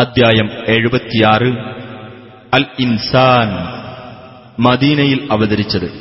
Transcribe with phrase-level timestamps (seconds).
[0.00, 1.52] അധ്യായം എഴുപത്തിയാറ്.
[2.54, 3.48] അൽ ഇൻസാൻ
[4.62, 5.92] മദീനയിൽ അവതരിച്ചത്.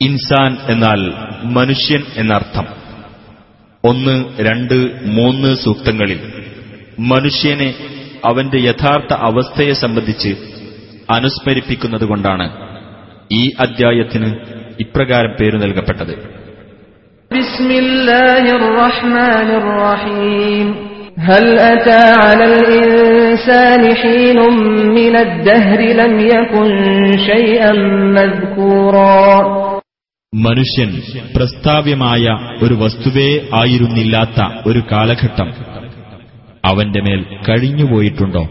[0.00, 1.12] ഇൻസാൻ എന്നാൽ
[1.44, 2.66] മനുഷ്യൻ എന്നർത്ഥം.
[3.84, 6.32] ഒന്ന് രണ്ട് മൂന്ന് സൂക്തങ്ങളിൽ
[6.98, 7.74] മനുഷ്യനെ
[8.24, 10.36] അവന്റെ യഥാർത്ഥ അവസ്ഥയെ സംബന്ധിച്ച്
[11.10, 12.50] അനുസ്മരിപ്പിക്കുന്നതുകൊണ്ടാണ്
[13.32, 14.34] ഈ അദ്ധ്യായത്തിന്
[14.80, 16.38] ഇപ്രകാരം പേര് നൽകപ്പെട്ടത്.
[17.34, 20.87] ബിസ്മില്ലാഹിർ റഹ്മാനിർ റഹീം.
[21.19, 24.39] هل أتى على الإنسان حين
[24.89, 26.71] من الدهر لم يكن
[27.27, 27.71] شيئا
[28.17, 29.33] مذكورا
[30.33, 30.89] മനുഷ്യൻ
[31.35, 32.25] പ്രസ്താവ്യമായ
[32.63, 35.49] ഒരു വസ്തുവേ ആയിരുന്നില്ലാത്ത ഒരു കാലഘട്ടം
[36.63, 38.43] അവന്റെ മേൽ കഴിഞ്ഞുപോയിട്ടുണ്ടോ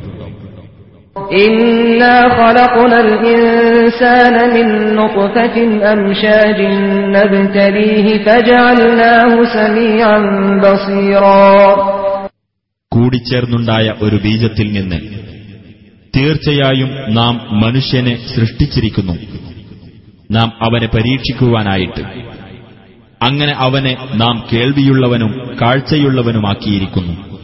[1.43, 2.17] إنا
[12.92, 14.96] കൂടിച്ചേർന്നുണ്ടായ ഒരു ബീജത്തിൽ നിന്ന്
[16.18, 19.14] തീർച്ചയായും നാം മനുഷ്യനെ സൃഷ്ടിച്ചിരിക്കുന്നു.
[20.32, 22.02] നാം അവനെ പരീക്ഷിക്കുവാനായിട്ട്.
[23.24, 27.38] അങ്ങനെ അവനെ നാം കേൾവിയുള്ളവനും കാഴ്ചയുള്ളവനുമാക്കിയിരിക്കുന്നു.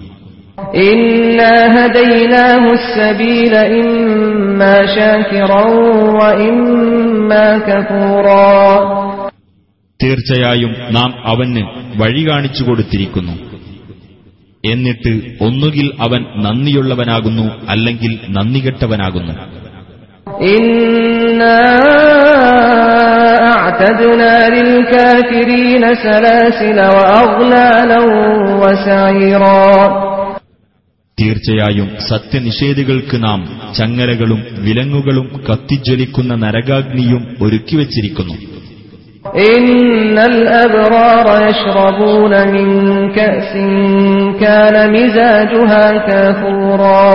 [10.04, 11.62] തീർച്ചയായും നാം അവന്
[11.95, 13.53] വഴി കാണിച്ചു കൊടുത്തിരിക്കുന്നു.
[14.66, 19.33] എന്നിട്ട് ഒന്നുകിൽ അവൻ നന്ദിയുള്ളവനാകുന്നു അല്ലെങ്കിൽ നന്ദികെട്ടവനാകുന്നു.
[31.20, 38.33] തീർച്ചയായും സത്യനിഷേധികൾക്ക് നാം ചങ്ങലകളും വിലങ്ങുകളും കത്തിജ്വലിക്കുന്ന നരകാഗ്നിയും ഒരുക്കിവച്ചിരിക്കുന്നു.
[39.48, 39.69] إن
[40.25, 42.67] الأبرار يشربون من
[43.12, 43.53] كأس
[44.41, 47.09] كان مزاجها كافورا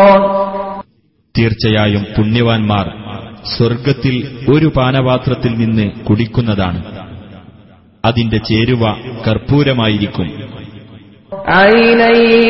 [1.36, 2.86] തീർച്ചയായും പുണ്യവാൻമാർ
[3.54, 4.16] സ്വർഗത്തിൽ
[4.54, 6.80] ഒരു പാനപാത്രത്തിൽ നിന്ന് കുടിക്കുന്നതാണ്
[8.04, 8.84] അതിന്റെ ചേരുവ
[9.26, 10.30] കർപ്പൂരമായിരിക്കും
[11.60, 12.10] عينا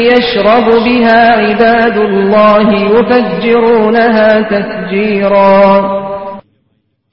[0.10, 5.58] يشرب بها عباد الله يفجرونها تفجيرا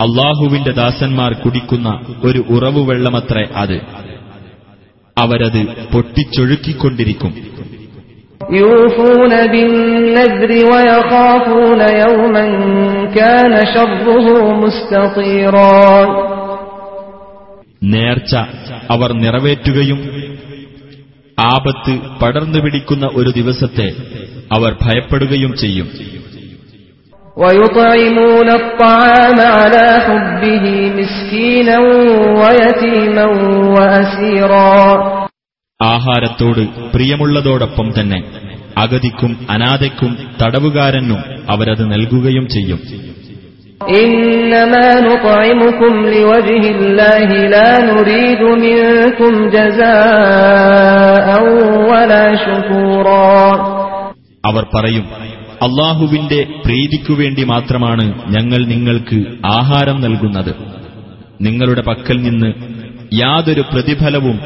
[0.01, 3.81] അള്ളാഹുവിന്റെ ദാസന്മാർ കുടിക്കുന്ന ഒരു ഉറവു വെള്ളമത്രേ അത്.
[5.17, 7.33] അവരത് പൊട്ടിച്ചൊഴുക്കിക്കൊണ്ടിരിക്കും.
[17.83, 18.35] നേർച്ച
[18.91, 19.97] അവർ നിറവേറ്റുകയും
[21.39, 23.91] ആപത്ത് പടർന്നു പിടിക്കുന്ന ഒരു ദിവസത്തെ
[24.51, 26.14] അവർ ഭയപ്പെടുകയും ചെയ്യും.
[27.36, 30.64] ويطعمون الطعام على حبه
[30.98, 31.76] مسكينا
[32.40, 33.26] ويتيما
[33.74, 34.80] وأسيرا
[35.80, 36.62] ആഹാരത്തോട്
[36.94, 38.18] പ്രിയമുള്ളതോടൊപ്പം തന്നെ
[38.76, 41.20] അഗതിക്കും അനാഥയ്ക്കും തടവുകാരനും
[41.52, 42.80] അവരത് നൽകുകയും ചെയ്യും
[44.00, 51.26] إنما نطعمكم لوجه الله لا نريد منكم جزاء
[51.90, 53.34] ولا شكورا
[54.44, 55.04] അവർ പറയും
[55.63, 60.55] അള്ളാഹുവിന്റെ പ്രീതിക്കുവേണ്ടി മാത്രമാണ് ഞങ്ങൾ നിങ്ങൾക്ക് ആഹാരം നൽകുന്നത്.
[61.41, 62.53] നിങ്ങളുടെ പക്കൽ നിന്ന്
[63.13, 64.39] യാതൊരു പ്രതിഫലവും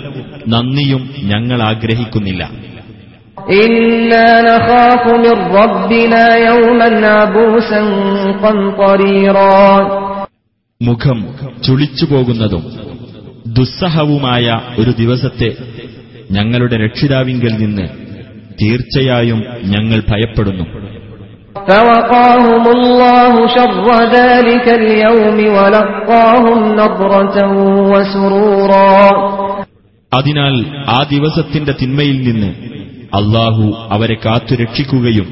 [0.48, 2.52] നന്ദിയും ഞങ്ങൾ ആഗ്രഹിക്കുന്നില്ല.
[10.82, 11.36] മുഖം
[11.68, 12.64] ചുളിച്ചു പോകുന്നതും
[13.48, 15.56] ദുസ്സഹവുമായ ഒരു ദിവസത്തെ
[16.32, 17.88] ഞങ്ങളുടെ രക്ഷിതാവിങ്കിൽ നിന്ന്
[18.64, 20.89] തീർച്ചയായും ഞങ്ങൾ ഭയപ്പെടുന്നു.
[30.12, 30.56] അതിനാൽ
[30.90, 32.52] ആ ദിവസത്തിന്റെ തിന്മയിൽ നിന്ന്
[33.16, 35.28] അള്ളാഹു അവരെ കാത്തുരക്ഷിക്കുകയും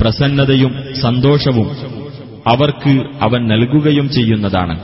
[0.00, 1.68] പ്രസന്നതയും സന്തോഷവും
[2.46, 2.92] അവർക്ക്
[3.22, 4.76] അവൻ നൽകുകയും ചെയ്യുന്നതാണ്.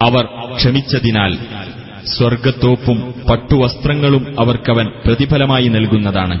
[0.00, 0.24] അവർ
[0.56, 1.38] ക്ഷമിച്ചതിനാൽ
[2.13, 2.97] സ്വർഗത്തോപ്പും
[3.29, 6.37] പട്ടുവസ്ത്രങ്ങളും അവർക്കവൻ പ്രതിഫലമായി നൽകുന്നതാണ്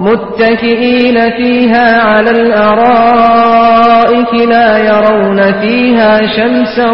[0.00, 6.88] متكئين فيها على الأرائك لا يرون فيها شمسا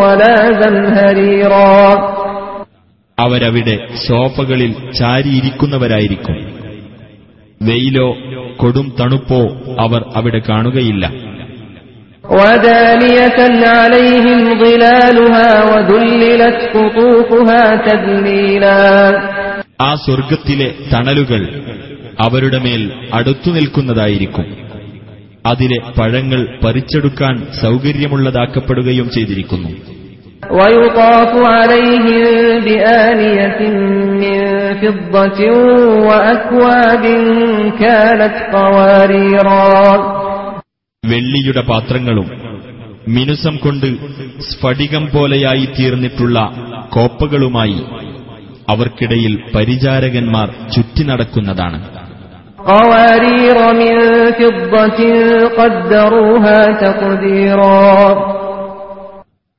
[0.00, 1.74] ولا زمهريرا
[3.18, 3.74] അവരവിടെ
[4.06, 6.36] സോഫകളിൽ ചാരിയിരിക്കുന്നവരായിരിക്കും
[7.60, 8.08] വെയിലോ
[8.56, 9.40] കൊടും തണുപ്പോ
[9.80, 11.04] അവർ അവിടെ കാണുകയില്ല
[12.30, 13.38] ودانية
[13.70, 18.82] عليهم ظلالها وذللت قطوفها تذليلا
[19.82, 21.42] ആ സ്വർഗത്തിലെ തണലുകൾ
[22.18, 22.82] അവരുടെ മേൽ
[23.18, 24.46] അടുത്തു നിൽക്കുന്നതായിരിക്കും
[25.44, 29.70] അതിലെ പഴങ്ങൾ പറിച്ചെടുക്കാൻ സൗകര്യമുള്ളതാക്കപ്പെടുകയും ചെയ്തിരിക്കുന്നു
[41.05, 42.31] വെള്ളിയുടെ പാത്രങ്ങളും
[43.07, 43.85] മിനുസം കൊണ്ട്
[44.41, 46.51] സ്ഫടികം പോലെയായി തീർന്നിട്ടുള്ള
[46.89, 47.83] കോപ്പകളുമായി
[48.69, 51.87] അവർക്കിടയിൽ പരിചാരകന്മാർ ചുറ്റി നടക്കുന്നതാണ്.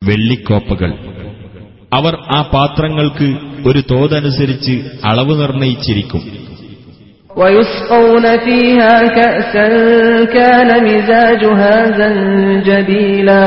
[0.05, 0.95] വെള്ളിക്കോപ്പകൾ.
[1.93, 3.37] അവർ ആ പാത്രങ്ങൾക്ക്
[3.69, 4.73] ഒരു തോതനുസരിച്ച്
[5.05, 6.36] അളവ് നിർണയിച്ചിരിക്കും.
[7.36, 9.68] ويسقون فيها كأسا
[10.28, 13.46] كان مزاجها زنجبيلا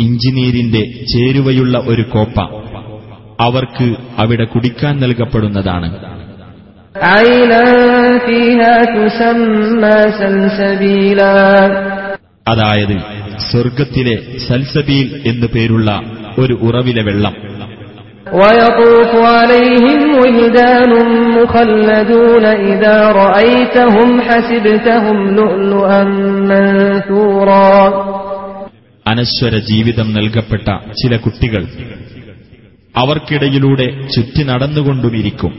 [0.00, 0.82] ഇഞ്ചിനീരിന്റെ
[1.12, 2.36] ചേരുവയുള്ള ഒരു കോപ്പ
[3.40, 3.86] അവർക്ക്
[4.18, 5.88] അവിടെ കുടിക്കാൻ നൽകപ്പെടുന്നതാണ്
[7.10, 7.64] عينا
[8.26, 11.36] فيها تسمى سلسبيلا
[12.46, 12.96] അതായത്
[13.48, 14.16] സ്വർഗത്തിലെ
[14.46, 15.88] സൽസബീൽ എന്നു പേരുള്ള
[16.38, 17.34] ഒരു ഉറവിലെ വെള്ളം
[18.32, 20.92] ويطوف عليهم ولدان
[21.38, 26.00] مخلدون إذا رأيتهم حسبتهم لؤلؤا
[26.50, 27.74] منثورا
[29.06, 30.66] അനശ്വര ജീവിതം നൽകപ്പെട്ട
[31.00, 31.62] ചില കുട്ടികൾ
[32.94, 35.52] അവർക്കിടയിലൂടെ ചുറ്റി നടന്നുകൊണ്ടുമിരിക്കും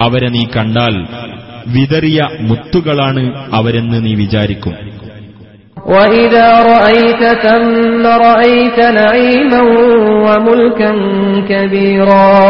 [0.00, 0.94] അവരെ നീ കണ്ടാൽ
[1.66, 2.18] വിതറിയ
[2.48, 3.22] മുത്തുകളാണ്
[3.52, 4.74] അവരെന്ന് നീ വിചാരിക്കും
[5.90, 9.60] وإذا رأيت ثم رأيت نعيما
[10.26, 10.92] وملكا
[11.50, 12.40] كبيرا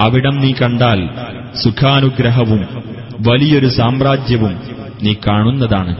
[0.00, 1.00] അവിടം നീ കണ്ടാൽ
[1.64, 2.62] സുഖാനുഗ്രഹവും
[3.26, 4.54] വലിയൊരു സാമ്രാജ്യവും
[5.04, 5.94] നീ കാണുന്നതാണ്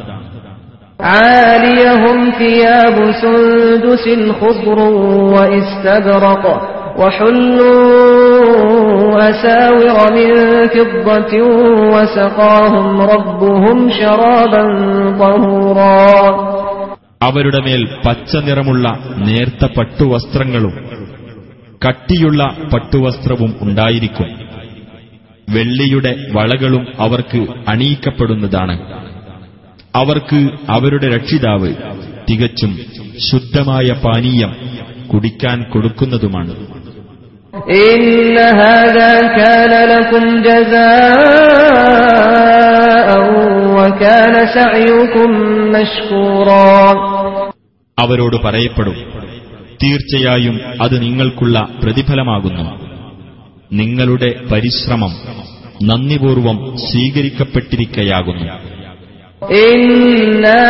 [1.15, 4.05] عاليهم ثياب سندس
[4.41, 4.79] خضر
[5.35, 6.78] واستبرق وحلوا
[9.21, 10.29] أساور من
[10.75, 11.33] فضة
[11.95, 14.63] وسقاهم ربهم شرابا
[15.21, 15.97] طهورا
[17.27, 18.87] അവരുടെ മേൽ പച്ച നിറമുള്ള
[19.29, 20.75] നേർത്ത പട്ടുവസ്ത്രങ്ങളും
[21.83, 22.41] കട്ടിയുള്ള
[22.73, 24.29] പട്ടുവസ്ത്രവും ഉണ്ടായിരിക്കും
[25.49, 27.41] വെള്ളിയുടെ വളകളും അവർക്ക്
[27.73, 28.77] അണിയിക്കപ്പെടുന്നതാണ്
[29.95, 30.41] അവർക്ക്
[30.77, 31.71] അവരുടെ രക്ഷിതാവ്
[32.29, 32.73] തികച്ചും
[33.29, 34.53] ശുദ്ധമായ പാനീയം
[35.13, 36.55] കുടിക്കാൻ കൊടുക്കുന്നതുമാണ്
[37.85, 42.05] إن هذا كان لكم جزاء
[43.77, 45.31] وكان سعيكم
[45.75, 46.95] مشكورا
[47.99, 48.97] അവരോട് പറയപ്പെടും
[49.81, 52.65] തീർച്ചയായും അത് നിങ്ങൾക്കുള്ള പ്രതിഫലമാകുന്നു
[53.73, 55.13] നിങ്ങളുടെ പരിശ്രമം
[55.89, 58.47] നന്ദിപൂർവം സ്വീകരിക്കപ്പെട്ടിരിക്കയാകുന്നു
[59.65, 60.61] إنا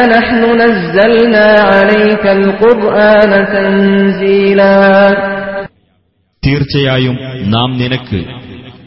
[6.45, 7.17] തീർച്ചയായും
[7.51, 8.23] നാം നിനക്ക്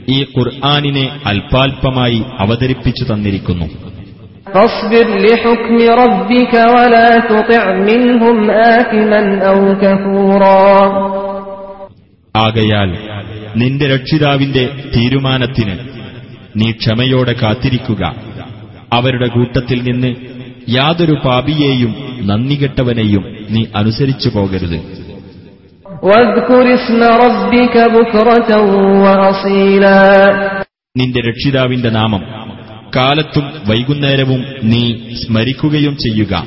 [0.08, 3.64] ഈ ഖുർആാനിനെ അൽപാൽപമായി അവതരിപ്പിച്ചു തന്നിരിക്കുന്നു.
[12.36, 12.96] ആകയാൽ
[13.56, 15.78] നിന്റെ രക്ഷിതാവിന്റെ തീരുമാനത്തിന്
[16.56, 18.14] നീ ക്ഷമയോടെ കാത്തിരിക്കുക.
[18.92, 20.14] അവരുടെ കൂട്ടത്തിൽ നിന്ന്
[20.68, 25.01] യാതൊരു പാപിയെയും നന്ദികെട്ടവനെയും നീ അനുസരിച്ചു പോകരുത്.
[30.96, 32.22] നിന്റെ രക്ഷിതാവിന്റെ നാമം
[32.96, 36.46] കാലത്തും വൈകുന്നേരവും നീ സ്മരിക്കുകയും ചെയ്യുക.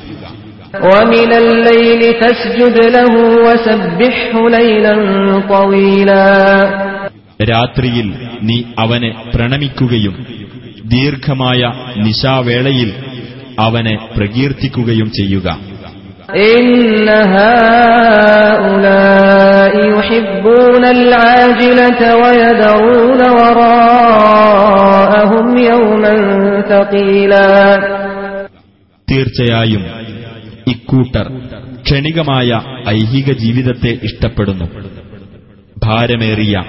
[7.42, 10.26] രാത്രിയിൽ നീ അവനെ പ്രണമിക്കുകയും
[10.84, 12.92] ദീർഘമായ നിശാവേളയിൽ
[13.58, 15.75] അവനെ പ്രകീർത്തിക്കുകയും ചെയ്യുക.
[29.10, 29.84] തീർച്ചയായും
[30.68, 31.28] ഇക്കൂട്ടർ
[31.82, 34.64] ക്ഷണികമായ ഐഹിക ജീവിതത്തെ ഇഷ്ടപ്പെടുന്നു.
[35.84, 36.62] ഭാരമേറിയ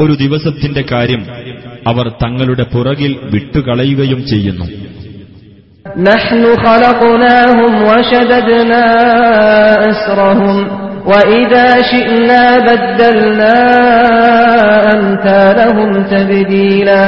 [0.00, 1.26] ഒരു ദിവസത്തിന്റെ കാര്യം
[1.86, 4.64] അവർ തങ്ങളുടെ പുറകിൽ വിട്ടുകളയുകയും ചെയ്യുന്നു.
[6.03, 8.85] نحن خلقناهم وشددنا
[9.81, 10.55] أسرهم
[11.05, 13.57] وإذا شئنا بدلنا
[14.95, 17.05] أمثالهم تبديلا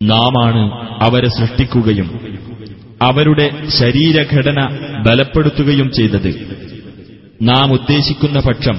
[0.00, 0.62] നാമാണ്
[1.02, 2.08] അവരെ സൃഷ്ടിക്കുകയും
[3.00, 3.46] അവരുടെ
[3.78, 4.58] ശരീരഘടന
[5.02, 6.30] ബലപ്പെടുത്തുകയും ചെയ്തത്
[7.42, 8.76] നാം ഉദ്ദേശിക്കുന്ന പക്ഷം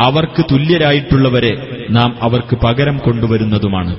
[0.00, 1.52] അവർക്ക് തുല്യരായിട്ടുള്ളവരെ
[1.88, 3.92] നാം അവർക്ക് പകരം കൊണ്ടുവരുന്നതുമാണ്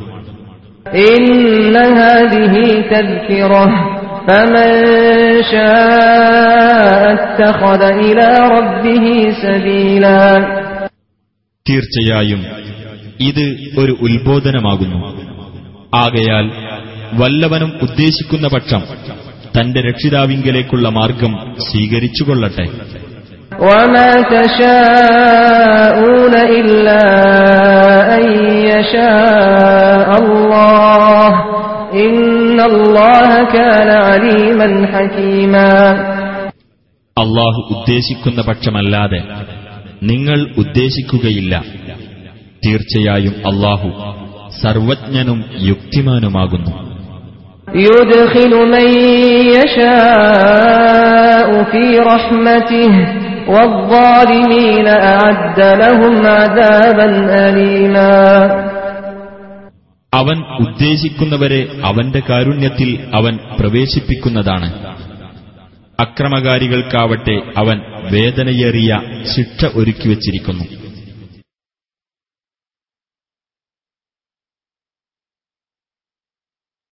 [1.06, 2.56] إن هذه
[2.90, 3.66] تذكرة
[4.28, 4.72] فمن
[5.54, 9.06] شاء اتخذ إلى ربه
[9.44, 10.22] سبيلا
[11.66, 12.42] തീർച്ചയായും
[13.22, 13.46] ഇത്
[13.82, 15.00] ഒരു ഉത്ബോധനമാകുന്നു
[15.96, 16.46] ആകയാൽ
[17.18, 18.82] വല്ലവനും ഉദ്ദേശിക്കുന്ന പക്ഷം
[19.56, 21.34] തന്റെ രക്ഷിതാവിങ്കലേക്കുള്ള മാർഗം
[21.68, 22.66] സ്വീകരിച്ചുകൊള്ളട്ടെ
[23.60, 27.04] وما تشاءون إلا
[28.16, 28.24] أن
[28.66, 31.30] يشاء الله
[31.96, 35.72] إن الله كان عليما حكيما
[37.18, 39.22] അള്ളാഹു ഉദ്ദേശിക്കുന്ന പക്ഷമല്ലാതെ
[40.04, 41.54] നിങ്ങൾ ഉദ്ദേശിക്കുകയില്ല
[42.64, 43.90] തീർച്ചയായും അള്ളാഹു
[44.64, 45.40] സർവജ്ഞനും
[45.72, 46.74] യുക്തിമാനുമാകുന്നു
[47.88, 48.88] يدخل من
[49.58, 52.92] يشاء في رحمته
[60.15, 64.97] അവൻ ഉദ്ദേശിക്കുന്നവരെ അവന്റെ കാരുണ്യത്തിൽ അവൻ പ്രവേശിപ്പിക്കുന്നതാണ്.
[66.01, 67.81] അക്രമകാരികൾക്കാവട്ടെ അവൻ
[68.13, 69.01] വേദനയേറിയ
[69.37, 70.78] ശിക്ഷ ഒരുക്കിവച്ചിരിക്കുന്നു.